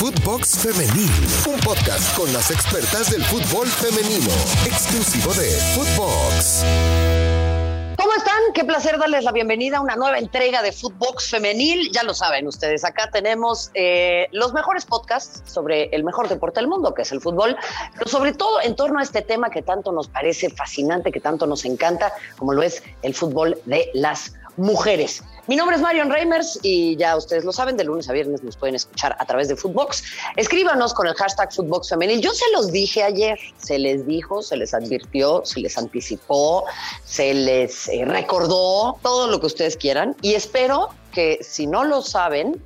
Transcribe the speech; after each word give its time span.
Footbox 0.00 0.60
Femenil, 0.60 1.10
un 1.46 1.60
podcast 1.60 2.16
con 2.16 2.32
las 2.32 2.50
expertas 2.50 3.10
del 3.10 3.22
fútbol 3.22 3.66
femenino, 3.66 4.32
exclusivo 4.64 5.30
de 5.34 5.50
Footbox. 5.74 6.64
¿Cómo 7.98 8.14
están? 8.14 8.40
Qué 8.54 8.64
placer 8.64 8.98
darles 8.98 9.24
la 9.24 9.32
bienvenida 9.32 9.76
a 9.76 9.82
una 9.82 9.96
nueva 9.96 10.16
entrega 10.16 10.62
de 10.62 10.72
Footbox 10.72 11.28
Femenil. 11.28 11.90
Ya 11.92 12.02
lo 12.02 12.14
saben 12.14 12.46
ustedes, 12.46 12.82
acá 12.82 13.10
tenemos 13.12 13.70
eh, 13.74 14.28
los 14.32 14.54
mejores 14.54 14.86
podcasts 14.86 15.42
sobre 15.44 15.90
el 15.94 16.02
mejor 16.02 16.30
deporte 16.30 16.60
del 16.60 16.68
mundo, 16.68 16.94
que 16.94 17.02
es 17.02 17.12
el 17.12 17.20
fútbol, 17.20 17.54
pero 17.92 18.08
sobre 18.08 18.32
todo 18.32 18.62
en 18.62 18.76
torno 18.76 19.00
a 19.00 19.02
este 19.02 19.20
tema 19.20 19.50
que 19.50 19.60
tanto 19.60 19.92
nos 19.92 20.08
parece 20.08 20.48
fascinante, 20.48 21.12
que 21.12 21.20
tanto 21.20 21.46
nos 21.46 21.66
encanta, 21.66 22.10
como 22.38 22.54
lo 22.54 22.62
es 22.62 22.82
el 23.02 23.14
fútbol 23.14 23.60
de 23.66 23.90
las 23.92 24.32
mujeres. 24.60 25.22
Mi 25.46 25.56
nombre 25.56 25.76
es 25.76 25.82
Marion 25.82 26.10
Reimers 26.10 26.58
y 26.62 26.94
ya 26.96 27.16
ustedes 27.16 27.44
lo 27.44 27.52
saben, 27.52 27.76
de 27.76 27.84
lunes 27.84 28.08
a 28.08 28.12
viernes 28.12 28.42
nos 28.42 28.56
pueden 28.56 28.74
escuchar 28.74 29.16
a 29.18 29.24
través 29.24 29.48
de 29.48 29.56
Footbox. 29.56 30.04
Escríbanos 30.36 30.92
con 30.94 31.06
el 31.06 31.14
hashtag 31.14 31.52
Footbox 31.52 31.88
Femenil. 31.88 32.20
Yo 32.20 32.32
se 32.32 32.44
los 32.52 32.70
dije 32.70 33.02
ayer, 33.02 33.38
se 33.56 33.78
les 33.78 34.06
dijo, 34.06 34.42
se 34.42 34.56
les 34.56 34.74
advirtió, 34.74 35.42
se 35.44 35.60
les 35.60 35.76
anticipó, 35.78 36.66
se 37.04 37.32
les 37.32 37.88
eh, 37.88 38.04
recordó, 38.04 38.98
todo 39.02 39.28
lo 39.28 39.40
que 39.40 39.46
ustedes 39.46 39.76
quieran. 39.76 40.14
Y 40.20 40.34
espero 40.34 40.90
que 41.10 41.38
si 41.40 41.66
no 41.66 41.84
lo 41.84 42.02
saben, 42.02 42.62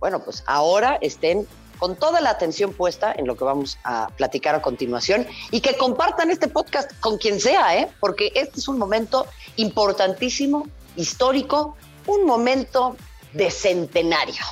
bueno, 0.00 0.22
pues 0.22 0.42
ahora 0.46 0.98
estén 1.00 1.46
con 1.78 1.94
toda 1.94 2.20
la 2.20 2.30
atención 2.30 2.72
puesta 2.72 3.14
en 3.16 3.26
lo 3.26 3.36
que 3.36 3.44
vamos 3.44 3.78
a 3.84 4.08
platicar 4.16 4.54
a 4.54 4.62
continuación 4.62 5.26
y 5.50 5.60
que 5.60 5.76
compartan 5.76 6.30
este 6.30 6.48
podcast 6.48 6.90
con 7.00 7.18
quien 7.18 7.40
sea, 7.40 7.78
¿eh? 7.78 7.88
porque 8.00 8.32
este 8.34 8.58
es 8.58 8.68
un 8.68 8.78
momento 8.78 9.26
importantísimo, 9.56 10.66
histórico, 10.96 11.76
un 12.06 12.26
momento 12.26 12.96
de 13.32 13.50
centenario. 13.50 14.42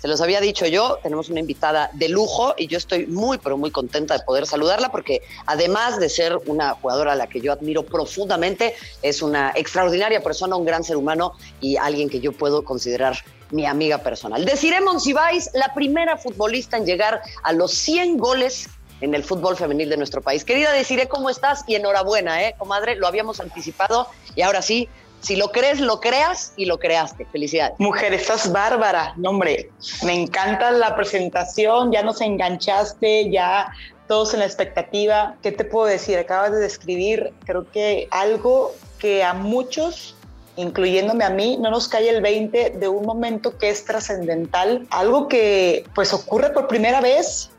Se 0.00 0.08
los 0.08 0.22
había 0.22 0.40
dicho 0.40 0.66
yo, 0.66 0.98
tenemos 1.02 1.28
una 1.28 1.40
invitada 1.40 1.90
de 1.92 2.08
lujo 2.08 2.54
y 2.56 2.68
yo 2.68 2.78
estoy 2.78 3.06
muy, 3.06 3.36
pero 3.36 3.58
muy 3.58 3.70
contenta 3.70 4.16
de 4.16 4.24
poder 4.24 4.46
saludarla 4.46 4.90
porque 4.90 5.20
además 5.44 6.00
de 6.00 6.08
ser 6.08 6.38
una 6.46 6.72
jugadora 6.72 7.12
a 7.12 7.16
la 7.16 7.26
que 7.26 7.42
yo 7.42 7.52
admiro 7.52 7.84
profundamente, 7.84 8.74
es 9.02 9.20
una 9.20 9.52
extraordinaria 9.54 10.22
persona, 10.22 10.56
un 10.56 10.64
gran 10.64 10.84
ser 10.84 10.96
humano 10.96 11.34
y 11.60 11.76
alguien 11.76 12.08
que 12.08 12.18
yo 12.18 12.32
puedo 12.32 12.64
considerar 12.64 13.18
mi 13.50 13.66
amiga 13.66 13.98
personal. 13.98 14.46
Desiree 14.46 14.80
Monsiváis, 14.80 15.50
la 15.52 15.74
primera 15.74 16.16
futbolista 16.16 16.78
en 16.78 16.86
llegar 16.86 17.20
a 17.42 17.52
los 17.52 17.72
100 17.72 18.16
goles 18.16 18.70
en 19.02 19.14
el 19.14 19.22
fútbol 19.22 19.56
femenil 19.56 19.90
de 19.90 19.96
nuestro 19.96 20.22
país. 20.22 20.44
Querida 20.44 20.72
Desiree, 20.72 21.08
¿cómo 21.08 21.28
estás? 21.30 21.64
Y 21.66 21.74
enhorabuena, 21.74 22.42
¿eh? 22.42 22.54
Comadre, 22.58 22.96
lo 22.96 23.06
habíamos 23.06 23.40
anticipado 23.40 24.06
y 24.34 24.42
ahora 24.42 24.62
sí, 24.62 24.88
si 25.20 25.36
lo 25.36 25.52
crees, 25.52 25.80
lo 25.80 26.00
creas 26.00 26.52
y 26.56 26.64
lo 26.64 26.78
creaste. 26.78 27.26
Felicidades. 27.26 27.78
Mujer, 27.78 28.12
estás 28.14 28.50
bárbara. 28.52 29.14
No, 29.16 29.30
hombre, 29.30 29.70
me 30.04 30.14
encanta 30.14 30.70
la 30.70 30.96
presentación, 30.96 31.92
ya 31.92 32.02
nos 32.02 32.20
enganchaste, 32.20 33.30
ya 33.30 33.72
todos 34.08 34.34
en 34.34 34.40
la 34.40 34.46
expectativa. 34.46 35.36
¿Qué 35.42 35.52
te 35.52 35.64
puedo 35.64 35.86
decir? 35.86 36.18
Acabas 36.18 36.52
de 36.52 36.58
describir, 36.58 37.32
creo 37.44 37.70
que 37.70 38.08
algo 38.10 38.74
que 38.98 39.22
a 39.22 39.34
muchos 39.34 40.16
incluyéndome 40.56 41.24
a 41.24 41.30
mí, 41.30 41.56
no 41.58 41.70
nos 41.70 41.88
cae 41.88 42.08
el 42.08 42.20
20 42.20 42.70
de 42.70 42.88
un 42.88 43.06
momento 43.06 43.56
que 43.56 43.70
es 43.70 43.84
trascendental, 43.84 44.86
algo 44.90 45.28
que 45.28 45.84
pues 45.94 46.12
ocurre 46.12 46.50
por 46.50 46.68
primera 46.68 47.00
vez, 47.00 47.50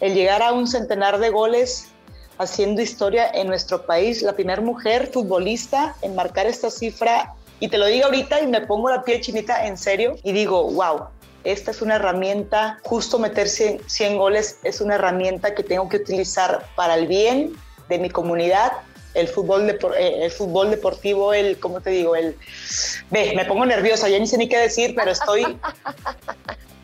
el 0.00 0.14
llegar 0.14 0.42
a 0.42 0.52
un 0.52 0.66
centenar 0.66 1.18
de 1.18 1.30
goles 1.30 1.89
haciendo 2.40 2.80
historia 2.80 3.30
en 3.34 3.48
nuestro 3.48 3.84
país, 3.84 4.22
la 4.22 4.32
primera 4.32 4.62
mujer 4.62 5.10
futbolista 5.12 5.94
en 6.00 6.14
marcar 6.14 6.46
esta 6.46 6.70
cifra. 6.70 7.34
Y 7.60 7.68
te 7.68 7.76
lo 7.76 7.84
digo 7.84 8.06
ahorita 8.06 8.40
y 8.40 8.46
me 8.46 8.62
pongo 8.62 8.88
la 8.88 9.04
piel 9.04 9.20
chinita 9.20 9.66
en 9.66 9.76
serio 9.76 10.16
y 10.24 10.32
digo, 10.32 10.64
wow, 10.70 11.08
esta 11.44 11.70
es 11.70 11.82
una 11.82 11.96
herramienta, 11.96 12.78
justo 12.82 13.18
meterse 13.18 13.80
100 13.86 14.16
goles 14.16 14.58
es 14.64 14.80
una 14.80 14.94
herramienta 14.94 15.54
que 15.54 15.62
tengo 15.62 15.86
que 15.90 15.98
utilizar 15.98 16.66
para 16.76 16.94
el 16.94 17.06
bien 17.06 17.52
de 17.90 17.98
mi 17.98 18.08
comunidad, 18.08 18.72
el 19.12 19.28
fútbol, 19.28 19.68
eh, 19.68 20.20
el 20.22 20.30
fútbol 20.30 20.70
deportivo, 20.70 21.34
el, 21.34 21.60
¿cómo 21.60 21.82
te 21.82 21.90
digo? 21.90 22.16
El, 22.16 22.36
ve, 23.10 23.34
me 23.36 23.44
pongo 23.44 23.66
nerviosa, 23.66 24.08
ya 24.08 24.18
ni 24.18 24.26
sé 24.26 24.38
ni 24.38 24.48
qué 24.48 24.56
decir, 24.56 24.94
pero 24.96 25.10
estoy 25.10 25.58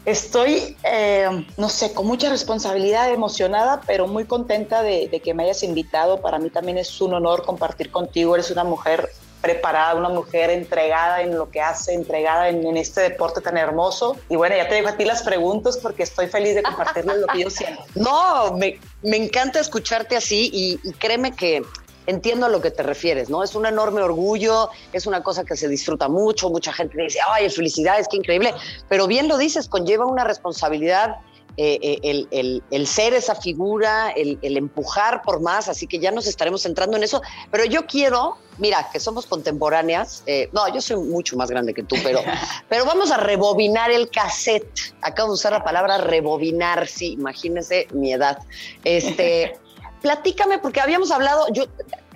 Estoy, 0.06 0.76
eh, 0.84 1.44
no 1.56 1.68
sé, 1.68 1.92
con 1.92 2.06
mucha 2.06 2.30
responsabilidad, 2.30 3.10
emocionada, 3.10 3.80
pero 3.88 4.06
muy 4.06 4.24
contenta 4.24 4.80
de, 4.82 5.20
que 5.22 5.34
me 5.34 5.42
hayas 5.42 5.64
invitado. 5.64 6.20
Para 6.20 6.38
mí 6.38 6.48
también 6.48 6.78
es 6.78 7.00
un 7.00 7.12
honor 7.12 7.44
compartir 7.44 7.90
contigo. 7.90 8.36
Eres 8.36 8.52
una 8.52 8.62
mujer 8.62 9.10
preparada, 9.40 9.96
una 9.96 10.08
mujer 10.08 10.50
entregada 10.50 11.22
en 11.22 11.36
lo 11.36 11.50
que 11.50 11.60
hace, 11.60 11.92
entregada 11.92 12.48
en, 12.48 12.76
este 12.76 13.00
deporte 13.00 13.40
tan 13.40 13.56
hermoso. 13.56 14.16
Y 14.28 14.36
bueno, 14.36 14.56
ya 14.56 14.68
te 14.68 14.76
dejo 14.76 14.90
a 14.90 14.96
ti 14.96 15.04
las 15.04 15.24
preguntas 15.24 15.76
porque 15.76 16.04
estoy 16.04 16.28
feliz 16.28 16.54
de 16.54 16.62
compartirles 16.62 17.16
lo 17.18 17.26
que 17.26 17.40
yo 17.40 17.50
siento. 17.50 17.82
No, 17.96 18.52
me, 18.52 18.78
encanta 19.02 19.58
escucharte 19.58 20.16
así 20.16 20.50
y 20.52 20.92
créeme 20.92 21.32
que 21.32 21.62
entiendo 22.06 22.46
a 22.46 22.48
lo 22.48 22.60
que 22.60 22.70
te 22.70 22.82
refieres, 22.82 23.28
¿no? 23.28 23.42
Es 23.42 23.54
un 23.54 23.66
enorme 23.66 24.02
orgullo, 24.02 24.70
es 24.92 25.06
una 25.06 25.22
cosa 25.22 25.44
que 25.44 25.56
se 25.56 25.68
disfruta 25.68 26.08
mucho, 26.08 26.50
mucha 26.50 26.72
gente 26.72 27.02
dice, 27.02 27.18
ay, 27.28 27.50
felicidades, 27.50 28.06
qué 28.08 28.16
increíble, 28.16 28.54
pero 28.88 29.06
bien 29.06 29.28
lo 29.28 29.36
dices, 29.38 29.68
conlleva 29.68 30.06
una 30.06 30.24
responsabilidad. 30.24 31.16
Eh, 31.58 31.98
eh, 32.02 32.60
el, 32.70 32.86
ser 32.86 33.14
esa 33.14 33.34
figura, 33.34 34.10
el, 34.10 34.38
empujar 34.58 35.22
por 35.22 35.40
más, 35.40 35.70
así 35.70 35.86
que 35.86 35.98
ya 35.98 36.10
nos 36.10 36.26
estaremos 36.26 36.62
centrando 36.62 36.98
en 36.98 37.02
eso. 37.02 37.22
Pero 37.50 37.64
yo 37.64 37.86
quiero, 37.86 38.36
mira, 38.58 38.90
que 38.92 39.00
somos 39.00 39.24
contemporáneas, 39.24 40.22
eh, 40.26 40.50
no, 40.52 40.68
yo 40.68 40.82
soy 40.82 40.96
mucho 40.96 41.34
más 41.34 41.50
grande 41.50 41.72
que 41.72 41.82
tú, 41.82 41.96
pero, 42.04 42.20
pero 42.68 42.84
vamos 42.84 43.10
a 43.10 43.16
rebobinar 43.16 43.90
el 43.90 44.10
cassette. 44.10 44.94
Acabo 45.00 45.30
de 45.30 45.34
usar 45.34 45.52
la 45.52 45.64
palabra 45.64 45.96
rebobinar, 45.96 46.86
sí, 46.86 47.12
imagínense 47.12 47.88
mi 47.90 48.12
edad. 48.12 48.38
Este, 48.84 49.58
platícame, 50.02 50.58
porque 50.58 50.80
habíamos 50.80 51.10
hablado, 51.10 51.46
yo 51.52 51.64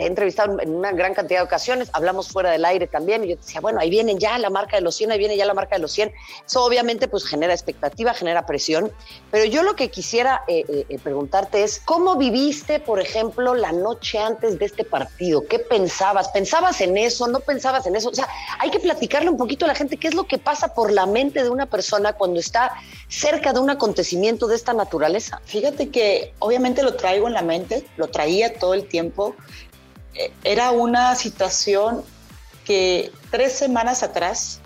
he 0.00 0.06
entrevistado 0.06 0.59
en 0.61 0.75
una 0.75 0.93
gran 0.93 1.12
cantidad 1.12 1.41
de 1.41 1.44
ocasiones, 1.44 1.91
hablamos 1.93 2.28
fuera 2.28 2.50
del 2.50 2.65
aire 2.65 2.87
también, 2.87 3.22
y 3.22 3.28
yo 3.28 3.37
decía, 3.37 3.61
bueno, 3.61 3.81
ahí 3.81 3.91
vienen 3.91 4.19
ya 4.19 4.38
la 4.38 4.49
marca 4.49 4.77
de 4.77 4.83
los 4.83 4.97
100, 4.97 5.12
ahí 5.12 5.19
viene 5.19 5.37
ya 5.37 5.44
la 5.44 5.53
marca 5.53 5.77
de 5.77 5.83
los 5.83 5.93
100. 5.93 6.12
Eso 6.47 6.65
obviamente 6.65 7.06
pues 7.06 7.27
genera 7.27 7.53
expectativa, 7.53 8.15
genera 8.15 8.47
presión, 8.47 8.91
pero 9.31 9.44
yo 9.44 9.62
lo 9.62 9.77
que 9.77 9.91
quisiera 9.91 10.43
eh, 10.49 10.65
eh, 10.69 10.87
eh, 10.89 10.99
preguntarte 10.99 11.62
es, 11.62 11.81
¿cómo 11.84 12.16
viviste, 12.16 12.81
por 12.81 12.99
ejemplo, 12.99 13.55
la 13.55 13.72
noche 13.72 14.19
antes 14.19 14.59
de 14.59 14.65
este 14.65 14.84
partido? 14.84 15.47
¿Qué 15.47 15.59
pensabas? 15.59 16.28
¿Pensabas 16.28 16.81
en 16.81 16.97
eso? 16.97 17.28
¿No 17.28 17.41
pensabas 17.41 17.87
en 17.87 17.94
eso? 17.94 18.09
O 18.09 18.15
sea, 18.15 18.28
hay 18.59 18.71
que 18.71 18.81
platicarle 18.81 19.28
un 19.28 19.37
poquito 19.37 19.66
a 19.66 19.69
la 19.69 19.75
gente 19.75 19.99
qué 19.99 20.09
es 20.09 20.15
lo 20.15 20.25
que 20.25 20.39
pasa 20.39 20.75
por 20.75 20.91
la 20.93 21.05
mente 21.05 21.43
de 21.43 21.50
una 21.50 21.66
persona 21.66 22.15
cuando 22.15 22.41
está 22.41 22.72
cerca 23.09 23.53
de 23.53 23.60
un 23.60 23.69
acontecimiento 23.69 24.47
de 24.47 24.56
esta 24.56 24.72
naturaleza. 24.72 25.43
Fíjate 25.44 25.91
que 25.91 26.33
obviamente 26.39 26.83
lo 26.83 26.94
traigo 26.94 27.27
en 27.27 27.34
la 27.34 27.43
mente, 27.43 27.84
lo 27.99 28.09
traía 28.09 28.59
todo 28.59 28.72
el 28.72 28.87
tiempo 28.87 29.37
era 30.44 30.71
una 30.71 31.15
situación 31.15 32.03
que 32.65 33.12
tres 33.31 33.53
semanas 33.53 34.03
atrás 34.03 34.60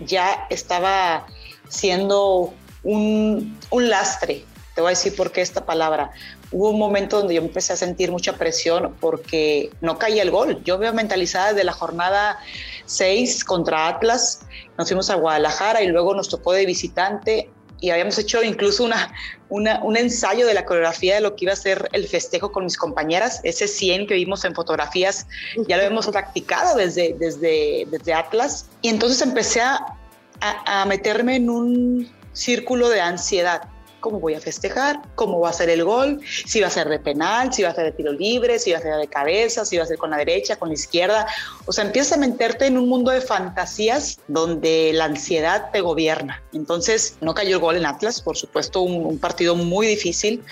ya 0.00 0.46
estaba 0.50 1.26
siendo 1.68 2.52
un, 2.82 3.58
lastre. 3.72 4.44
Te 4.74 4.80
voy 4.80 4.88
a 4.88 4.90
decir 4.90 5.16
por 5.16 5.32
qué 5.32 5.40
esta 5.40 5.64
palabra. 5.64 6.10
Hubo 6.52 6.70
un 6.70 6.78
momento 6.78 7.18
donde 7.18 7.34
yo 7.34 7.40
empecé 7.40 7.72
a 7.72 7.76
sentir 7.76 8.10
mucha 8.12 8.34
presión 8.34 8.94
porque 9.00 9.70
no 9.80 9.98
caía 9.98 10.22
el 10.22 10.30
gol. 10.30 10.62
Yo 10.64 10.78
veo 10.78 10.92
mentalizada 10.92 11.48
desde 11.48 11.64
la 11.64 11.72
jornada 11.72 12.38
6 12.84 13.44
contra 13.44 13.88
Atlas. 13.88 14.40
Nos 14.76 14.88
fuimos 14.88 15.08
a 15.10 15.14
Guadalajara 15.14 15.82
y 15.82 15.88
luego 15.88 16.14
nos 16.14 16.28
tocó 16.28 16.52
de 16.52 16.66
visitante 16.66 17.50
y 17.86 17.90
habíamos 17.90 18.18
hecho 18.18 18.42
incluso 18.42 18.82
una, 18.82 19.14
un 19.48 19.96
ensayo 19.96 20.44
de 20.44 20.54
la 20.54 20.64
coreografía 20.64 21.14
de 21.14 21.20
lo 21.20 21.36
que 21.36 21.44
iba 21.44 21.52
a 21.52 21.56
ser 21.56 21.88
el 21.92 22.08
festejo 22.08 22.50
con 22.50 22.64
mis 22.64 22.76
compañeras. 22.76 23.40
Ese 23.44 23.68
100 23.68 24.08
que 24.08 24.14
vimos 24.14 24.44
en 24.44 24.56
fotografías 24.56 25.28
ya 25.68 25.76
lo 25.76 25.84
hemos 25.84 26.08
practicado 26.08 26.76
desde, 26.76 27.14
desde, 27.16 27.86
desde 27.88 28.12
Atlas. 28.12 28.66
Y 28.82 28.88
entonces 28.88 29.22
empecé 29.22 29.60
a, 29.60 29.96
a 30.40 30.84
meterme 30.86 31.36
en 31.36 31.48
un 31.48 32.10
círculo 32.32 32.88
de 32.88 33.00
ansiedad 33.00 33.62
cómo 34.00 34.20
voy 34.20 34.34
a 34.34 34.40
festejar, 34.40 35.00
cómo 35.14 35.40
va 35.40 35.50
a 35.50 35.52
ser 35.52 35.70
el 35.70 35.84
gol, 35.84 36.20
si 36.24 36.60
va 36.60 36.68
a 36.68 36.70
ser 36.70 36.88
de 36.88 36.98
penal, 36.98 37.52
si 37.52 37.62
va 37.62 37.70
a 37.70 37.74
ser 37.74 37.84
de 37.84 37.92
tiro 37.92 38.12
libre, 38.12 38.58
si 38.58 38.72
va 38.72 38.78
a 38.78 38.82
ser 38.82 38.96
de 38.96 39.08
cabeza, 39.08 39.64
si 39.64 39.76
va 39.76 39.84
a 39.84 39.86
ser 39.86 39.98
con 39.98 40.10
la 40.10 40.18
derecha, 40.18 40.56
con 40.56 40.68
la 40.68 40.74
izquierda. 40.74 41.26
O 41.66 41.72
sea, 41.72 41.84
empiezas 41.84 42.12
a 42.14 42.20
meterte 42.20 42.66
en 42.66 42.78
un 42.78 42.88
mundo 42.88 43.10
de 43.10 43.20
fantasías 43.20 44.18
donde 44.28 44.92
la 44.94 45.04
ansiedad 45.04 45.70
te 45.72 45.80
gobierna. 45.80 46.42
Entonces, 46.52 47.16
no 47.20 47.34
cayó 47.34 47.56
el 47.56 47.62
gol 47.62 47.76
en 47.76 47.86
Atlas, 47.86 48.20
por 48.20 48.36
supuesto, 48.36 48.80
un, 48.80 49.18
partido 49.18 49.54
muy 49.54 49.86
difícil. 49.86 50.44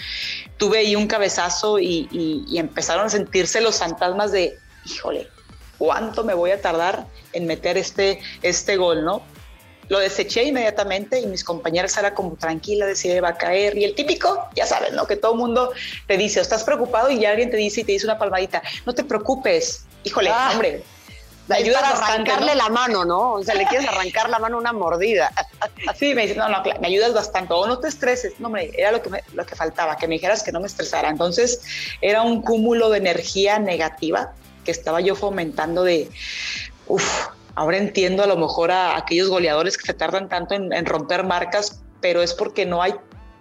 Tuve 0.56 0.78
ahí 0.78 0.96
un 0.96 1.06
cabezazo 1.06 1.78
y, 1.78 2.08
y 2.10 2.58
empezaron 2.58 3.06
a 3.06 3.10
sentirse 3.10 3.60
los 3.60 3.78
fantasmas 3.78 4.32
de, 4.32 4.56
híjole, 4.86 5.28
¿cuánto 5.78 6.24
me 6.24 6.34
voy 6.34 6.50
a 6.50 6.60
tardar 6.60 7.06
en 7.32 7.46
meter 7.46 7.76
este, 7.76 8.20
este 8.42 8.76
gol, 8.76 9.04
no? 9.04 9.22
Lo 9.88 9.98
deseché 9.98 10.44
inmediatamente 10.44 11.20
y 11.20 11.26
mis 11.26 11.44
compañeras 11.44 11.96
era 11.96 12.14
como 12.14 12.36
tranquila, 12.36 12.86
decía 12.86 13.20
va 13.20 13.30
a 13.30 13.36
caer. 13.36 13.76
Y 13.76 13.84
el 13.84 13.94
típico, 13.94 14.48
ya 14.54 14.66
sabes, 14.66 14.92
¿no? 14.92 15.06
Que 15.06 15.16
todo 15.16 15.32
el 15.32 15.38
mundo 15.38 15.72
te 16.06 16.16
dice, 16.16 16.40
estás 16.40 16.64
preocupado 16.64 17.10
y 17.10 17.24
alguien 17.24 17.50
te 17.50 17.56
dice 17.56 17.82
y 17.82 17.84
te 17.84 17.92
dice 17.92 18.06
una 18.06 18.18
palmadita, 18.18 18.62
no 18.86 18.94
te 18.94 19.04
preocupes. 19.04 19.84
Híjole, 20.04 20.30
ah. 20.30 20.50
hombre, 20.52 20.82
Me 21.48 21.56
ayudas 21.56 21.82
a 21.82 22.06
arrancarle 22.06 22.54
la 22.54 22.70
mano, 22.70 23.04
¿no? 23.04 23.32
O 23.34 23.44
sea, 23.44 23.54
le 23.54 23.66
quieres 23.66 23.86
arrancar 23.86 24.30
la 24.30 24.38
mano 24.38 24.58
una 24.58 24.72
mordida. 24.72 25.30
Sí, 25.98 26.14
me 26.14 26.22
dice, 26.22 26.34
no, 26.34 26.48
no, 26.48 26.62
me 26.80 26.88
ayudas 26.88 27.14
bastante. 27.14 27.52
O 27.54 27.66
no 27.66 27.78
te 27.78 27.88
estreses. 27.88 28.38
No, 28.38 28.48
hombre, 28.48 28.70
era 28.76 28.90
lo 28.92 29.00
que, 29.02 29.10
lo 29.32 29.46
que 29.46 29.54
faltaba, 29.54 29.96
que 29.96 30.08
me 30.08 30.14
dijeras 30.14 30.42
que 30.42 30.52
no 30.52 30.60
me 30.60 30.66
estresara. 30.66 31.08
Entonces, 31.08 31.60
era 32.00 32.22
un 32.22 32.42
cúmulo 32.42 32.90
de 32.90 32.98
energía 32.98 33.58
negativa 33.58 34.32
que 34.64 34.70
estaba 34.70 35.00
yo 35.00 35.14
fomentando 35.14 35.84
de, 35.84 36.10
uff, 36.86 37.28
ahora 37.54 37.78
entiendo 37.78 38.22
a 38.22 38.26
lo 38.26 38.36
mejor 38.36 38.70
a 38.70 38.96
aquellos 38.96 39.28
goleadores 39.28 39.76
que 39.78 39.86
se 39.86 39.94
tardan 39.94 40.28
tanto 40.28 40.54
en, 40.54 40.86
romper 40.86 41.24
marcas, 41.24 41.82
pero 42.00 42.22
es 42.22 42.34
porque 42.34 42.66
no 42.66 42.82
hay, 42.82 42.94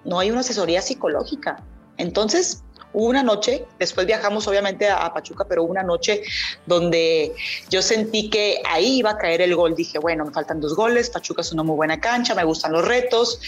no 0.05 0.19
hay 0.19 0.31
una 0.31 0.41
asesoría 0.41 0.81
psicológica. 0.81 1.63
Entonces, 1.97 2.63
Hubo 2.95 3.07
una 3.07 3.23
noche, 3.23 3.65
después 3.79 4.05
viajamos 4.05 4.47
obviamente 4.47 4.87
a, 4.87 5.11
Pachuca, 5.11 5.45
pero 5.49 5.63
una 5.63 5.81
noche 5.81 6.21
donde 6.67 7.33
yo 7.67 7.81
sentí 7.81 8.29
que 8.29 8.61
ahí 8.69 8.99
iba 8.99 9.09
a 9.09 9.17
caer 9.17 9.41
el 9.41 9.55
gol. 9.55 9.73
Dije, 9.73 9.97
bueno, 9.97 10.25
me 10.25 10.31
faltan 10.31 10.61
dos 10.61 10.75
goles, 10.75 11.09
Pachuca 11.09 11.41
es 11.41 11.51
una 11.51 11.63
muy 11.63 11.75
buena 11.75 11.99
cancha, 11.99 12.35
me 12.35 12.43
gustan 12.43 12.71
los 12.71 12.87
retos. 12.87 13.39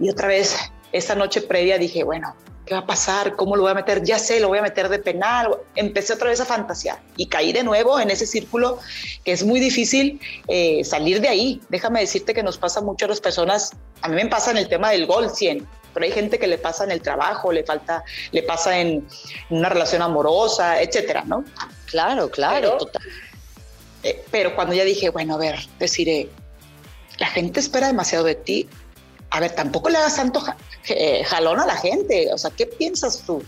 Y 0.00 0.10
otra 0.10 0.26
vez, 0.26 0.56
esa 0.90 1.14
noche 1.14 1.42
previa 1.42 1.78
dije, 1.78 2.02
bueno, 2.02 2.34
¿qué 2.66 2.74
va 2.74 2.80
a 2.80 2.86
pasar? 2.86 3.36
¿Cómo 3.36 3.56
lo 3.56 3.62
voy 3.62 3.72
a 3.72 3.74
meter? 3.74 4.02
Ya 4.04 4.18
sé, 4.18 4.40
lo 4.40 4.48
voy 4.48 4.58
a 4.58 4.62
meter 4.62 4.88
de 4.88 4.98
penal. 4.98 5.56
Empecé 5.74 6.12
otra 6.14 6.28
vez 6.30 6.40
a 6.40 6.44
fantasear 6.44 7.00
y 7.16 7.26
caí 7.26 7.52
de 7.52 7.62
nuevo 7.62 7.98
en 7.98 8.10
ese 8.10 8.26
círculo 8.26 8.78
que 9.24 9.32
es 9.32 9.44
muy 9.44 9.60
difícil 9.60 10.20
eh, 10.48 10.84
salir 10.84 11.20
de 11.20 11.28
ahí. 11.28 11.60
Déjame 11.68 12.00
decirte 12.00 12.34
que 12.34 12.42
nos 12.42 12.58
pasa 12.58 12.80
mucho 12.80 13.06
a 13.06 13.08
las 13.08 13.20
personas, 13.20 13.72
a 14.02 14.08
mí 14.08 14.14
me 14.14 14.26
pasa 14.26 14.50
en 14.50 14.58
el 14.58 14.68
tema 14.68 14.90
del 14.90 15.06
gol 15.06 15.30
100 15.30 15.66
pero 15.92 16.06
hay 16.06 16.12
gente 16.12 16.38
que 16.38 16.46
le 16.46 16.58
pasa 16.58 16.84
en 16.84 16.90
el 16.90 17.02
trabajo, 17.02 17.52
le 17.52 17.64
falta, 17.64 18.02
le 18.30 18.42
pasa 18.42 18.78
en 18.78 19.06
una 19.50 19.68
relación 19.68 20.02
amorosa, 20.02 20.80
etcétera, 20.80 21.24
¿no? 21.26 21.44
Claro, 21.86 22.30
claro, 22.30 22.78
total. 22.78 23.02
Eh, 24.02 24.24
pero 24.30 24.54
cuando 24.54 24.74
ya 24.74 24.84
dije, 24.84 25.10
bueno, 25.10 25.34
a 25.34 25.38
ver, 25.38 25.58
deciré, 25.78 26.28
la 27.18 27.26
gente 27.26 27.60
espera 27.60 27.86
demasiado 27.88 28.24
de 28.24 28.34
ti. 28.34 28.68
A 29.32 29.40
ver, 29.40 29.54
tampoco 29.54 29.88
le 29.88 29.96
hagas 29.96 30.16
tanto 30.16 30.42
eh, 30.88 31.24
jalón 31.24 31.58
a 31.58 31.66
la 31.66 31.76
gente. 31.76 32.30
O 32.32 32.38
sea, 32.38 32.50
¿qué 32.50 32.66
piensas 32.66 33.22
tú? 33.26 33.42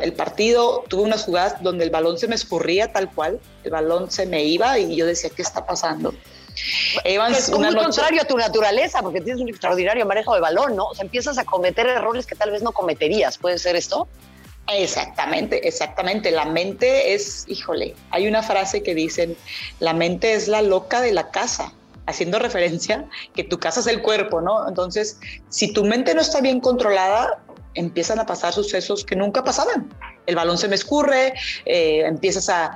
El 0.00 0.14
partido, 0.14 0.82
tuve 0.88 1.02
unas 1.02 1.24
jugadas 1.24 1.62
donde 1.62 1.84
el 1.84 1.90
balón 1.90 2.18
se 2.18 2.26
me 2.26 2.34
escurría 2.34 2.92
tal 2.92 3.12
cual, 3.12 3.38
el 3.62 3.70
balón 3.70 4.10
se 4.10 4.26
me 4.26 4.42
iba 4.42 4.78
y 4.78 4.96
yo 4.96 5.06
decía, 5.06 5.30
¿qué 5.30 5.42
está 5.42 5.64
pasando? 5.64 6.12
es 7.04 7.50
muy 7.50 7.74
contrario 7.74 8.22
a 8.22 8.24
tu 8.24 8.36
naturaleza, 8.36 9.02
porque 9.02 9.20
tienes 9.20 9.42
un 9.42 9.48
extraordinario 9.48 10.06
manejo 10.06 10.34
de 10.34 10.40
balón, 10.40 10.74
¿no? 10.74 10.86
O 10.86 10.94
sea, 10.94 11.04
empiezas 11.04 11.38
a 11.38 11.44
cometer 11.44 11.86
errores 11.86 12.26
que 12.26 12.34
tal 12.34 12.50
vez 12.50 12.62
no 12.62 12.72
cometerías. 12.72 13.38
¿Puede 13.38 13.58
ser 13.58 13.76
esto? 13.76 14.08
Exactamente, 14.68 15.68
exactamente. 15.68 16.30
La 16.30 16.46
mente 16.46 17.14
es, 17.14 17.44
híjole, 17.46 17.94
hay 18.10 18.26
una 18.26 18.42
frase 18.42 18.82
que 18.82 18.94
dicen, 18.94 19.36
la 19.78 19.92
mente 19.92 20.32
es 20.32 20.48
la 20.48 20.62
loca 20.62 21.00
de 21.00 21.12
la 21.12 21.30
casa, 21.30 21.72
haciendo 22.06 22.38
referencia 22.38 23.04
que 23.34 23.44
tu 23.44 23.58
casa 23.58 23.80
es 23.80 23.86
el 23.86 24.02
cuerpo, 24.02 24.40
¿no? 24.40 24.68
Entonces, 24.68 25.18
si 25.48 25.72
tu 25.72 25.84
mente 25.84 26.14
no 26.14 26.20
está 26.20 26.40
bien 26.40 26.60
controlada, 26.60 27.38
empiezan 27.74 28.18
a 28.18 28.26
pasar 28.26 28.52
sucesos 28.52 29.04
que 29.04 29.16
nunca 29.16 29.44
pasaban. 29.44 29.92
El 30.26 30.34
balón 30.34 30.58
se 30.58 30.68
me 30.68 30.74
escurre, 30.74 31.34
eh, 31.64 32.02
empiezas 32.06 32.48
a... 32.48 32.74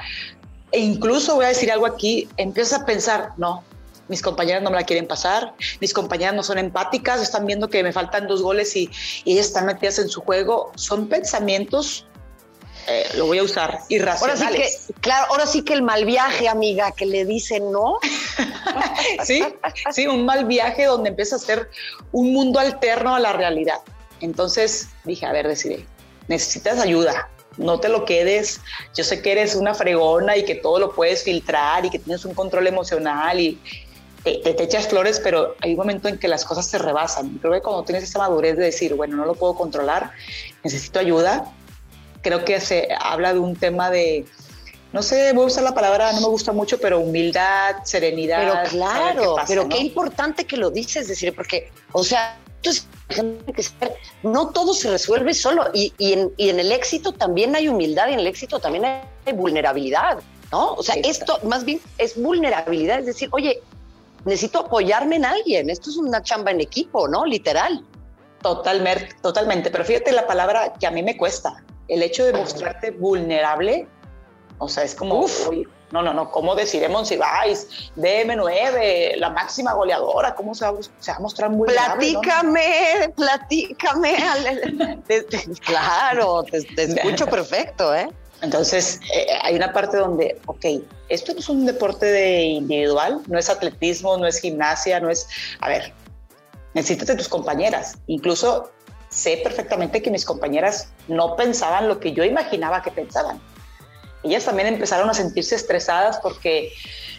E 0.73 0.79
incluso 0.79 1.35
voy 1.35 1.47
a 1.47 1.49
decir 1.49 1.73
algo 1.73 1.87
aquí, 1.87 2.29
empiezas 2.37 2.81
a 2.81 2.87
pensar, 2.87 3.31
no, 3.39 3.65
mis 4.11 4.23
compañeras 4.23 4.63
no 4.63 4.71
me 4.71 4.77
la 4.77 4.83
quieren 4.83 5.07
pasar, 5.07 5.55
mis 5.81 5.95
compañeras 5.95 6.35
no 6.35 6.43
son 6.43 6.59
empáticas, 6.59 7.23
están 7.23 7.47
viendo 7.47 7.69
que 7.69 7.83
me 7.85 7.93
faltan 7.93 8.27
dos 8.27 8.43
goles 8.43 8.75
y, 8.75 8.91
ellas 9.25 9.47
están 9.47 9.67
metidas 9.67 10.01
en 10.01 10.09
su 10.09 10.21
juego. 10.21 10.73
Son 10.75 11.09
pensamientos 11.09 12.07
eh, 12.91 13.07
lo 13.17 13.27
voy 13.27 13.39
a 13.39 13.45
usar, 13.45 13.79
irracionales. 13.89 14.43
Ahora 14.43 14.57
sí 14.57 14.93
que, 14.93 15.01
claro, 15.01 15.27
ahora 15.31 15.47
sí 15.47 15.63
que 15.63 15.75
el 15.75 15.83
mal 15.83 16.05
viaje, 16.05 16.49
amiga, 16.49 16.91
que 16.91 17.07
le 17.07 17.25
dicen 17.25 17.71
no. 17.71 17.99
sí, 19.25 19.45
sí, 19.93 20.09
un 20.09 20.25
mal 20.25 20.47
viaje 20.47 20.87
donde 20.87 21.11
empieza 21.11 21.37
a 21.37 21.39
ser 21.39 21.71
un 22.11 22.33
mundo 22.33 22.59
alterno 22.59 23.15
a 23.15 23.21
la 23.21 23.33
realidad. 23.33 23.79
Entonces 24.21 24.89
dije, 25.05 25.25
a 25.25 25.33
ver, 25.33 25.47
decidí, 25.47 25.87
necesitas 26.27 26.81
ayuda, 26.81 27.29
no 27.59 27.79
te 27.79 27.89
lo 27.89 28.05
quedes. 28.05 28.61
Yo 28.95 29.05
sé 29.05 29.23
que 29.23 29.33
eres 29.33 29.55
una 29.55 29.75
fregona 29.75 30.37
y 30.37 30.45
que 30.45 30.57
todo 30.57 30.81
lo 30.81 30.93
puedes 30.93 31.23
filtrar 31.23 31.85
y 31.85 31.91
que 31.91 32.01
tienes 32.01 32.25
un 32.25 32.35
control 32.35 32.67
emocional 32.67 33.39
y, 33.39 33.61
te, 34.25 34.63
echas 34.63 34.89
flores, 34.89 35.21
pero 35.23 35.55
hay 35.61 35.71
un 35.71 35.79
momento 35.79 36.09
en 36.09 36.19
que 36.19 36.29
las 36.29 36.45
cosas 36.45 36.67
se 36.67 36.77
rebasan. 36.79 37.39
Creo 37.39 37.53
que 37.53 37.63
cuando 37.63 37.85
tienes 37.85 38.05
esa 38.05 38.19
madurez 38.19 38.57
de 38.57 38.65
decir, 38.65 38.95
bueno, 38.95 39.17
no 39.17 39.25
lo 39.25 39.35
puedo 39.35 39.55
controlar, 39.55 40.11
necesito 40.63 40.99
ayuda, 40.99 41.51
creo 42.23 42.45
que 42.45 42.61
se 42.61 42.89
habla 42.99 43.33
de 43.33 43.39
un 43.39 43.57
tema 43.57 43.91
de, 43.91 44.25
no 44.93 45.03
sé, 45.03 45.33
voy 45.33 45.45
a 45.45 45.47
usar 45.47 45.65
la 45.65 45.75
palabra, 45.75 46.13
no 46.13 46.21
me 46.21 46.29
gusta 46.29 46.53
mucho, 46.53 46.79
pero 46.79 47.01
humildad, 47.01 47.77
serenidad. 47.85 48.65
Pero 48.65 48.71
claro, 48.71 49.37
pero 49.47 49.69
qué 49.69 49.79
importante 49.79 50.47
que 50.47 50.57
lo 50.57 50.71
dices, 50.71 51.09
decir, 51.09 51.35
porque, 51.35 51.71
o 51.93 52.03
sea, 52.03 52.39
no 54.23 54.49
todo 54.49 54.75
se 54.75 54.91
resuelve 54.91 55.33
solo 55.35 55.71
y, 55.73 55.93
en, 55.99 56.33
y, 56.37 56.51
en, 56.51 56.61
el 56.61 56.73
éxito 56.73 57.13
también 57.13 57.57
hay 57.57 57.69
humildad 57.69 58.09
y 58.09 58.13
en 58.13 58.21
el 58.21 58.27
éxito 58.27 58.59
también 58.59 58.85
hay 58.85 59.33
vulnerabilidad, 59.33 60.19
¿no? 60.53 60.75
O 60.75 60.83
sea, 60.83 60.97
esto 60.97 61.39
más 61.45 61.65
bien 61.65 61.81
es 61.99 62.21
vulnerabilidad, 62.21 62.99
es 63.01 63.07
decir, 63.07 63.29
oye, 63.33 63.63
necesito 64.25 64.61
apoyarme 64.61 65.17
en 65.17 65.25
alguien. 65.25 65.71
Esto 65.71 65.91
es 65.91 65.97
una 65.97 66.23
chamba 66.23 66.51
en 66.51 66.61
equipo, 66.61 67.09
¿no? 67.09 67.25
Literal. 67.25 67.85
Totalmente, 68.43 69.15
totalmente. 69.23 69.71
Pero 69.71 69.85
fíjate 69.85 70.13
la 70.13 70.27
palabra 70.27 70.75
que 70.79 70.87
a 70.87 70.91
mí 70.91 71.03
me 71.03 71.17
cuesta. 71.17 71.63
El 71.91 72.03
hecho 72.03 72.25
de 72.25 72.33
mostrarte 72.33 72.93
vulnerable, 72.93 73.87
o 74.59 74.69
sea, 74.69 74.85
es 74.85 74.95
como, 74.95 75.21
Uf. 75.21 75.49
no, 75.91 76.03
no, 76.03 76.15
no, 76.15 76.31
¿cómo 76.31 76.55
decir 76.55 76.89
Monsiváis, 76.89 77.91
DM9, 77.97 79.17
la 79.17 79.31
máxima 79.31 79.75
goleadora? 79.75 80.35
¿Cómo 80.35 80.55
se 80.55 80.65
va, 80.65 80.79
se 80.99 81.11
va 81.11 81.17
a 81.17 81.21
mostrar 81.21 81.51
vulnerable? 81.51 82.13
Platícame, 82.13 83.13
platícame. 83.17 84.17
claro, 85.67 86.45
te, 86.45 86.63
te 86.63 86.83
escucho 86.85 87.27
perfecto, 87.27 87.95
¿eh? 87.95 88.09
Entonces, 88.43 89.01
eh, 89.15 89.27
hay 89.43 89.55
una 89.55 89.73
parte 89.73 89.99
donde, 89.99 90.41
ok, 90.47 90.65
esto 91.09 91.33
no 91.35 91.41
es 91.41 91.49
un 91.49 91.67
deporte 91.67 92.07
de 92.07 92.43
individual, 92.43 93.21
no 93.27 93.39
es 93.39 93.51
atletismo, 93.51 94.17
no 94.17 94.27
es 94.27 94.41
gimnasia, 94.41 94.99
no 95.01 95.11
es, 95.11 95.29
a 95.61 95.69
ver, 95.69 95.93
necesitas 96.75 97.09
de 97.09 97.17
tus 97.17 97.29
compañeras. 97.29 97.99
Incluso 98.07 98.71
sé 99.11 99.41
perfectamente 99.43 100.03
que 100.03 100.11
mis 100.11 100.25
compañeras 100.25 100.89
no 101.09 101.37
pensaban 101.37 101.89
lo 101.89 102.01
que 102.01 102.13
yo 102.13 102.25
imaginaba 102.25 102.83
que 102.83 102.91
pensaban. 102.91 103.41
Ellas 104.23 104.45
también 104.45 104.69
empezaron 104.69 105.09
a 105.11 105.15
sentirse 105.15 105.55
estresadas 105.55 106.19
porque 106.23 106.73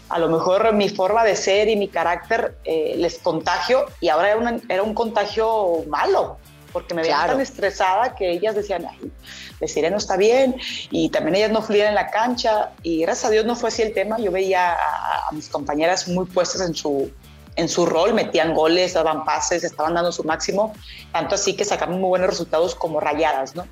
a 0.10 0.20
lo 0.20 0.30
mejor 0.30 0.74
mi 0.74 0.90
forma 0.90 1.24
de 1.24 1.36
ser 1.36 1.70
y 1.70 1.76
mi 1.76 1.88
carácter 1.88 2.58
eh, 2.64 2.96
les 2.98 3.18
contagio 3.18 3.86
y 4.00 4.10
ahora 4.10 4.32
era, 4.32 4.58
era 4.70 4.84
un 4.84 4.94
contagio 4.94 5.84
malo, 5.88 6.38
porque 6.72 6.94
me 6.94 7.02
veían 7.02 7.28
tan 7.28 7.42
estresada 7.42 8.16
que 8.16 8.32
ellas 8.32 8.56
decían, 8.56 8.86
Ay, 8.90 9.12
decir, 9.60 9.90
no 9.90 9.98
está 9.98 10.18
bien, 10.18 10.56
y 10.90 11.10
también 11.10 11.36
ellas 11.36 11.52
no 11.52 11.62
fluían 11.62 11.90
en 11.90 11.96
la 11.96 12.10
cancha, 12.10 12.72
y 12.84 13.02
gracias 13.02 13.26
a 13.26 13.30
Dios 13.30 13.46
no 13.46 13.56
fue 13.56 13.70
así 13.70 13.82
el 13.82 13.94
tema, 13.94 14.18
yo 14.18 14.32
veía 14.32 14.74
a, 14.74 15.32
mis 15.32 15.50
compañeras 15.50 16.08
muy 16.08 16.26
puestas 16.26 16.62
en 16.62 16.74
su, 16.74 17.12
en 17.56 17.70
su 17.70 17.86
rol, 17.86 18.14
metían 18.14 18.54
goles, 18.54 18.94
daban 18.94 19.26
pases, 19.26 19.64
estaban 19.64 19.94
dando 19.94 20.12
su 20.12 20.24
máximo, 20.24 20.74
tanto 21.12 21.36
así 21.36 21.56
que 21.56 21.66
sacaban 21.66 22.00
muy 22.00 22.10
buenos 22.10 22.30
resultados 22.30 22.76
como 22.76 23.00
rayadas, 23.00 23.56
¿no? 23.56 23.68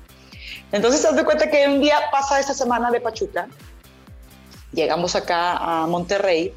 Entonces, 0.72 1.02
te 1.02 1.14
das 1.14 1.24
cuenta 1.24 1.50
que 1.50 1.66
un 1.66 1.80
día 1.80 1.98
pasa 2.12 2.38
esa 2.38 2.54
semana 2.54 2.90
de 2.90 3.00
Pachuca, 3.00 3.48
llegamos 4.72 5.16
acá 5.16 5.56
a 5.56 5.86
Monterrey, 5.86 6.54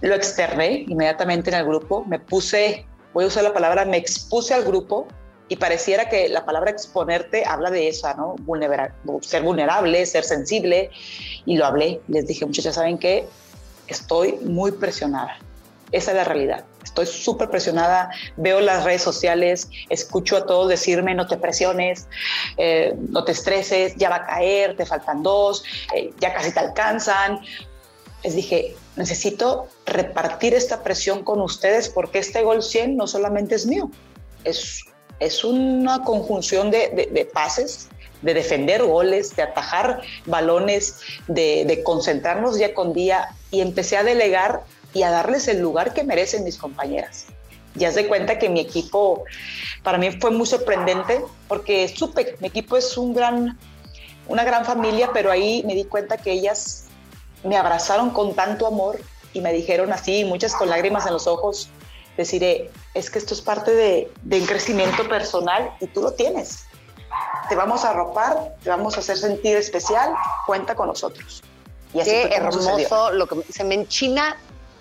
lo 0.00 0.14
externé 0.14 0.84
inmediatamente 0.88 1.50
en 1.50 1.56
el 1.56 1.66
grupo, 1.66 2.04
me 2.04 2.18
puse, 2.18 2.86
voy 3.12 3.24
a 3.24 3.26
usar 3.26 3.42
la 3.42 3.52
palabra, 3.52 3.84
me 3.84 3.96
expuse 3.96 4.54
al 4.54 4.64
grupo 4.64 5.08
y 5.48 5.56
pareciera 5.56 6.08
que 6.08 6.28
la 6.28 6.44
palabra 6.44 6.70
exponerte 6.70 7.44
habla 7.44 7.70
de 7.70 7.88
eso, 7.88 8.08
¿no? 8.14 8.36
ser 9.22 9.42
vulnerable, 9.42 10.04
ser 10.04 10.24
sensible. 10.24 10.90
Y 11.46 11.56
lo 11.56 11.64
hablé. 11.64 12.00
Les 12.08 12.26
dije, 12.26 12.44
muchachas, 12.44 12.74
¿saben 12.74 12.98
qué? 12.98 13.26
Estoy 13.86 14.34
muy 14.42 14.72
presionada. 14.72 15.38
Esa 15.92 16.10
es 16.10 16.16
la 16.16 16.24
realidad. 16.24 16.64
Estoy 16.82 17.06
súper 17.06 17.50
presionada. 17.50 18.10
Veo 18.36 18.60
las 18.60 18.84
redes 18.84 19.02
sociales, 19.02 19.68
escucho 19.88 20.36
a 20.36 20.46
todos 20.46 20.68
decirme, 20.68 21.14
no 21.14 21.26
te 21.26 21.36
presiones, 21.36 22.08
eh, 22.56 22.94
no 23.10 23.24
te 23.24 23.32
estreses, 23.32 23.94
ya 23.96 24.10
va 24.10 24.16
a 24.16 24.26
caer, 24.26 24.76
te 24.76 24.86
faltan 24.86 25.22
dos, 25.22 25.64
eh, 25.94 26.12
ya 26.20 26.34
casi 26.34 26.52
te 26.52 26.60
alcanzan. 26.60 27.40
Les 28.24 28.34
dije, 28.34 28.74
necesito 28.96 29.68
repartir 29.86 30.54
esta 30.54 30.82
presión 30.82 31.22
con 31.22 31.40
ustedes 31.40 31.88
porque 31.88 32.18
este 32.18 32.42
gol 32.42 32.62
100 32.62 32.96
no 32.96 33.06
solamente 33.06 33.54
es 33.54 33.66
mío, 33.66 33.90
es 34.44 34.84
es 35.20 35.44
una 35.44 36.02
conjunción 36.04 36.70
de, 36.70 37.28
pases, 37.32 37.88
de 38.22 38.34
defender 38.34 38.84
goles, 38.84 39.34
de 39.36 39.42
atajar 39.42 40.02
balones, 40.26 40.96
de, 41.26 41.82
concentrarnos 41.84 42.56
día 42.56 42.74
con 42.74 42.92
día 42.92 43.28
y 43.50 43.60
empecé 43.60 43.96
a 43.96 44.04
delegar 44.04 44.62
y 44.94 45.02
a 45.02 45.10
darles 45.10 45.48
el 45.48 45.60
lugar 45.60 45.94
que 45.94 46.04
merecen 46.04 46.44
mis 46.44 46.56
compañeras. 46.56 47.26
Ya 47.74 47.92
se 47.92 48.08
cuenta 48.08 48.38
que 48.38 48.48
mi 48.48 48.60
equipo 48.60 49.24
para 49.82 49.98
mí 49.98 50.10
fue 50.20 50.30
muy 50.30 50.46
sorprendente 50.46 51.24
porque 51.46 51.88
supe, 51.88 52.36
mi 52.40 52.48
equipo 52.48 52.76
es 52.76 52.96
un 52.96 53.14
gran, 53.14 53.58
una 54.26 54.44
gran 54.44 54.64
familia, 54.64 55.10
pero 55.12 55.30
ahí 55.30 55.62
me 55.66 55.74
di 55.74 55.84
cuenta 55.84 56.16
que 56.16 56.32
ellas 56.32 56.86
me 57.44 57.56
abrazaron 57.56 58.10
con 58.10 58.34
tanto 58.34 58.66
amor 58.66 58.98
y 59.32 59.40
me 59.40 59.52
dijeron 59.52 59.92
así, 59.92 60.24
muchas 60.24 60.54
con 60.54 60.70
lágrimas 60.70 61.06
en 61.06 61.12
los 61.12 61.26
ojos, 61.26 61.68
deciré, 62.16 62.70
es 62.94 63.10
que 63.10 63.18
esto 63.18 63.34
es 63.34 63.40
parte 63.40 63.72
de, 63.72 64.10
de 64.22 64.40
un 64.40 64.46
crecimiento 64.46 65.08
personal 65.08 65.70
y 65.80 65.86
tú 65.86 66.02
lo 66.02 66.12
tienes. 66.12 66.64
Te 67.48 67.54
vamos 67.54 67.84
a 67.84 67.90
arropar, 67.90 68.56
te 68.62 68.70
vamos 68.70 68.96
a 68.96 69.00
hacer 69.00 69.16
sentir 69.16 69.56
especial, 69.56 70.12
cuenta 70.46 70.74
con 70.74 70.88
nosotros. 70.88 71.42
Y 71.94 72.00
así 72.00 72.10
Qué 72.10 72.34
hermoso 72.34 73.12
lo 73.12 73.26
que 73.26 73.52
se 73.52 73.64
me 73.64 73.74
enchina 73.74 74.36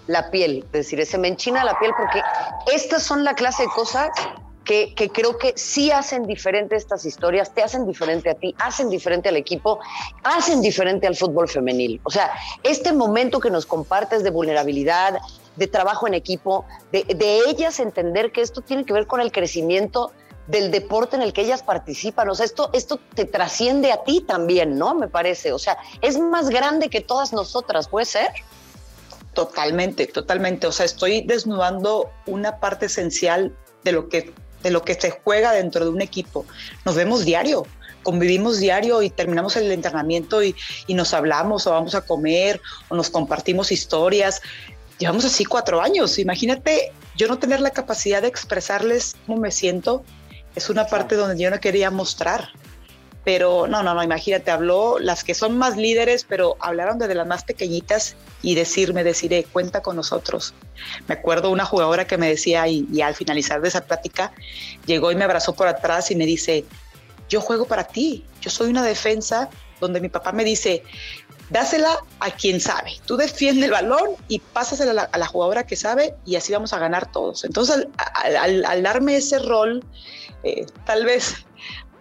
la 0.08 0.32
piel, 0.32 0.64
es 0.66 0.72
decir, 0.72 1.06
se 1.06 1.18
me 1.18 1.28
enchina 1.28 1.64
la 1.64 1.78
piel 1.80 1.92
porque 1.98 2.22
estas 2.74 3.04
son 3.04 3.24
la 3.24 3.36
clase 3.36 3.64
de 3.64 3.70
cosas 3.70 4.10
que, 4.68 5.12
creo 5.14 5.38
que 5.38 5.54
sí 5.56 5.92
hacen 5.92 6.28
diferente 6.28 6.76
estas 6.76 7.06
historias, 7.06 7.54
te 7.54 7.64
hacen 7.64 7.88
diferente 7.88 8.30
a 8.30 8.34
ti, 8.34 8.54
hacen 8.60 8.90
diferente 8.90 9.30
al 9.30 9.38
equipo, 9.38 9.80
hacen 10.24 10.62
diferente 10.62 11.08
al 11.08 11.16
fútbol 11.16 11.48
femenil. 11.48 12.02
O 12.04 12.10
sea, 12.10 12.32
este 12.64 12.92
momento 12.92 13.40
que 13.40 13.50
nos 13.50 13.66
compartes 13.66 14.24
de 14.24 14.30
vulnerabilidad, 14.30 15.20
de 15.56 15.68
trabajo 15.68 16.06
en 16.06 16.14
equipo, 16.14 16.66
de, 16.92 17.06
de 17.06 17.40
ellas 17.50 17.80
entender 17.80 18.34
que 18.34 18.42
esto 18.42 18.62
tiene 18.62 18.84
que 18.84 18.92
ver 18.92 19.08
con 19.08 19.22
el 19.22 19.32
crecimiento 19.32 20.12
del 20.48 20.70
deporte 20.72 21.16
en 21.16 21.22
el 21.22 21.32
que 21.32 21.42
ellas 21.42 21.64
participan. 21.64 22.30
O 22.30 22.36
sea, 22.36 22.46
esto, 22.46 22.70
esto 22.74 23.00
te 23.16 23.26
trasciende 23.26 23.92
a 23.94 24.04
ti 24.04 24.22
también, 24.22 24.78
¿no? 24.78 24.96
Me 24.96 25.08
parece. 25.08 25.54
O 25.54 25.60
sea, 25.60 25.78
es 26.02 26.20
más 26.20 26.50
grande 26.50 26.90
que 26.90 27.02
todas 27.02 27.32
nosotras, 27.32 27.88
¿puede 27.88 28.06
ser? 28.06 28.30
Totalmente, 29.38 30.08
totalmente. 30.08 30.66
O 30.66 30.72
sea, 30.72 30.88
estoy 30.88 31.22
desnudando 31.22 32.10
una 32.26 32.60
parte 32.60 32.88
esencial 32.88 33.56
de 33.84 33.92
lo 33.92 34.10
que 34.10 34.34
de 34.64 34.72
lo 34.72 34.82
que 34.82 34.96
se 34.96 35.12
juega 35.12 35.52
dentro 35.52 35.86
de 35.86 35.92
un 35.92 36.02
equipo. 36.02 36.44
Nos 36.86 36.96
vemos 36.96 37.24
diario, 37.24 37.68
convivimos 38.02 38.58
diario 38.58 39.04
y 39.04 39.12
terminamos 39.12 39.56
el 39.56 39.72
entrenamiento 39.72 40.42
y, 40.42 40.56
nos 40.88 41.14
hablamos 41.14 41.68
o 41.68 41.72
vamos 41.72 41.94
a 41.94 42.02
comer 42.02 42.60
o 42.90 42.96
nos 42.96 43.12
compartimos 43.12 43.72
historias. 43.72 44.42
Llevamos 44.98 45.24
así 45.24 45.46
cuatro 45.46 45.84
años. 45.84 46.18
Imagínate 46.18 46.92
yo 47.16 47.28
no 47.28 47.38
tener 47.38 47.62
la 47.62 47.70
capacidad 47.70 48.24
de 48.24 48.30
expresarles 48.30 49.16
cómo 49.28 49.40
me 49.40 49.52
siento. 49.52 50.04
Es 50.56 50.72
una 50.72 50.88
parte 50.88 51.16
donde 51.16 51.44
yo 51.44 51.52
no 51.52 51.60
quería 51.60 51.92
mostrar. 51.92 52.50
Pero 53.28 53.68
no, 53.68 53.84
no, 53.84 53.94
no, 53.94 54.02
imagínate, 54.02 54.52
habló 54.52 55.00
las 55.00 55.26
que 55.26 55.34
son 55.34 55.58
más 55.58 55.76
líderes, 55.76 56.24
pero 56.24 56.56
hablaron 56.62 56.98
desde 56.98 57.14
las 57.14 57.28
más 57.28 57.44
pequeñitas 57.44 58.16
y 58.42 58.56
decirme, 58.56 59.04
deciré, 59.04 59.44
cuenta 59.44 59.82
con 59.82 59.98
nosotros. 59.98 60.54
Me 61.10 61.16
acuerdo 61.16 61.52
una 61.52 61.66
jugadora 61.66 62.08
que 62.08 62.18
me 62.18 62.30
decía, 62.30 62.66
y, 62.70 63.02
al 63.02 63.16
finalizar 63.16 63.60
de 63.60 63.68
esa 63.68 63.82
plática, 63.82 64.32
llegó 64.86 65.12
y 65.12 65.16
me 65.16 65.26
abrazó 65.26 65.54
por 65.54 65.68
atrás 65.68 66.10
y 66.10 66.16
me 66.16 66.26
dice, 66.26 66.64
yo 67.28 67.42
juego 67.42 67.66
para 67.66 67.84
ti, 67.84 68.24
yo 68.40 68.50
soy 68.50 68.70
una 68.70 68.82
defensa 68.82 69.50
donde 69.82 70.00
mi 70.00 70.08
papá 70.08 70.32
me 70.32 70.46
dice, 70.46 70.84
dásela 71.50 71.98
a 72.22 72.32
quien 72.32 72.62
sabe. 72.62 72.94
Tú 73.06 73.18
defiende 73.18 73.66
el 73.66 73.72
balón 73.74 74.12
y 74.30 74.40
pásasela 74.40 75.10
a 75.12 75.18
la, 75.18 75.28
jugadora 75.28 75.66
que 75.66 75.76
sabe 75.76 76.16
y 76.26 76.38
así 76.38 76.54
vamos 76.54 76.72
a 76.72 76.80
ganar 76.80 77.12
todos. 77.12 77.44
Entonces, 77.44 77.88
al, 78.40 78.84
darme 78.84 79.18
ese 79.18 79.40
rol, 79.40 79.84
eh, 80.44 80.66
tal 80.86 81.04
vez 81.04 81.46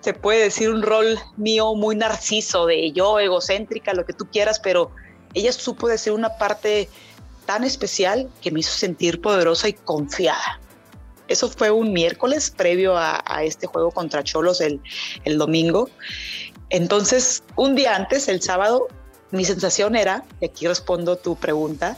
se 0.06 0.14
puede 0.14 0.44
decir 0.44 0.70
un 0.70 0.82
rol 0.82 1.18
mío 1.36 1.74
muy 1.74 1.96
narciso, 1.96 2.66
de 2.66 2.92
yo 2.92 3.18
egocéntrica, 3.18 3.92
lo 3.92 4.06
que 4.06 4.12
tú 4.12 4.26
quieras, 4.30 4.60
pero 4.60 4.92
ella 5.34 5.50
supo 5.50 5.88
decir 5.88 6.12
una 6.12 6.38
parte 6.38 6.88
tan 7.44 7.64
especial 7.64 8.30
que 8.40 8.52
me 8.52 8.60
hizo 8.60 8.70
sentir 8.70 9.20
poderosa 9.20 9.68
y 9.68 9.72
confiada. 9.72 10.60
Eso 11.26 11.48
fue 11.48 11.72
un 11.72 11.92
miércoles 11.92 12.52
previo 12.56 12.96
a, 12.96 13.20
este 13.42 13.66
juego 13.66 13.90
contra 13.90 14.22
Cholos 14.22 14.60
el, 14.60 14.80
el 15.24 15.38
domingo. 15.38 15.90
Entonces, 16.70 17.42
un 17.56 17.74
día 17.74 17.96
antes, 17.96 18.28
el 18.28 18.40
sábado, 18.40 18.86
mi 19.32 19.44
sensación 19.44 19.96
era, 19.96 20.22
y 20.40 20.44
aquí 20.44 20.68
respondo 20.68 21.16
tu 21.16 21.34
pregunta, 21.34 21.96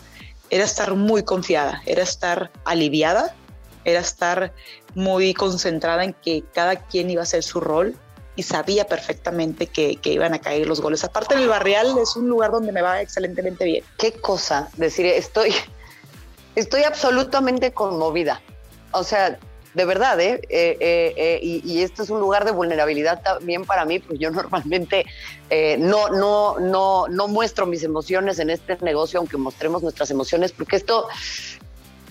era 0.49 0.65
estar 0.65 0.95
muy 0.95 1.25
confiada, 1.25 1.83
era 1.85 2.05
estar 2.05 2.51
aliviada, 2.65 3.35
era 3.85 4.01
estar 4.01 4.53
muy 4.95 5.35
concentrada 5.35 6.05
en 6.05 6.13
que 6.13 6.45
cada 6.53 6.77
quien 6.77 7.11
iba 7.11 7.23
a 7.23 7.25
hacer 7.25 7.43
su 7.43 7.61
rol 7.61 7.97
y 8.39 8.45
sabía 8.45 8.87
perfectamente 8.87 9.67
que, 9.67 9.99
iban 10.05 10.33
a 10.33 10.39
caer 10.39 10.67
los 10.69 10.81
goles. 10.81 11.03
Aparte, 11.03 11.35
el 11.35 11.49
Barrial 11.49 11.99
es 11.99 12.15
un 12.15 12.29
lugar 12.29 12.53
donde 12.53 12.71
me 12.71 12.83
va 12.83 13.01
excelentemente 13.01 13.65
bien. 13.65 13.85
Qué 13.99 14.13
cosa, 14.13 14.69
decir, 14.77 15.07
estoy, 15.07 15.53
estoy 16.55 16.85
absolutamente 16.85 17.73
conmovida. 17.73 18.41
O 18.93 19.03
sea, 19.03 19.41
de 19.75 19.85
verdad, 19.85 20.21
¿eh? 20.21 20.41
eh, 20.49 20.77
eh, 20.81 21.15
eh 21.17 21.41
y, 21.43 21.63
y, 21.65 21.83
es 21.83 21.99
un 22.11 22.21
lugar 22.21 22.45
de 22.45 22.53
vulnerabilidad 22.53 23.23
también 23.23 23.65
para 23.65 23.85
mí, 23.85 23.99
pues 23.99 24.21
yo 24.21 24.31
normalmente 24.31 25.05
no, 25.79 26.09
no, 26.09 26.61
no, 26.61 27.09
no 27.09 27.27
muestro 27.29 27.67
mis 27.67 27.83
emociones 27.83 28.39
en 28.39 28.51
este 28.51 28.79
negocio, 28.83 29.19
aunque 29.19 29.37
mostremos 29.37 29.83
nuestras 29.83 30.13
emociones, 30.13 30.53
porque 30.53 30.77
esto 30.77 31.09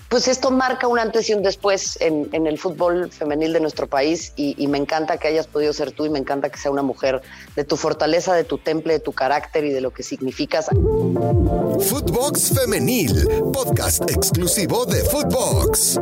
pues 0.08 0.26
esto 0.28 0.50
marca 0.50 0.88
un 0.88 0.98
antes 0.98 1.28
y 1.28 1.34
un 1.34 1.42
después 1.42 1.98
en, 2.00 2.28
el 2.46 2.58
fútbol 2.58 3.10
femenil 3.10 3.52
de 3.52 3.60
nuestro 3.60 3.86
país 3.86 4.32
y, 4.36 4.66
me 4.68 4.78
encanta 4.78 5.18
que 5.18 5.28
hayas 5.28 5.46
podido 5.46 5.72
ser 5.72 5.92
tú 5.92 6.04
y 6.04 6.10
me 6.10 6.18
encanta 6.18 6.50
que 6.50 6.58
sea 6.58 6.70
una 6.70 6.82
mujer 6.82 7.22
de 7.56 7.64
tu 7.64 7.76
fortaleza, 7.76 8.34
de 8.34 8.44
tu 8.44 8.58
temple, 8.58 8.94
de 8.94 9.00
tu 9.00 9.12
carácter 9.12 9.64
y 9.64 9.70
de 9.70 9.80
lo 9.80 9.92
que 9.92 10.02
significas. 10.02 10.66
Footbox 10.66 12.52
Femenil, 12.54 13.26
podcast 13.52 14.02
exclusivo 14.10 14.84
de 14.84 15.04
Footbox. 15.04 15.98